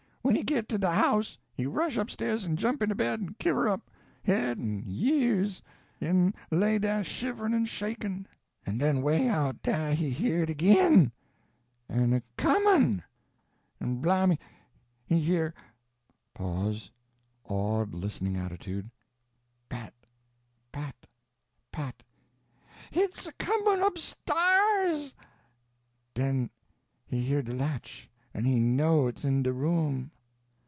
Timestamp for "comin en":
12.37-13.99